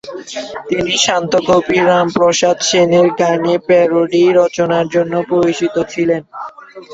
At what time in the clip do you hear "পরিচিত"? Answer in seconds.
5.31-5.75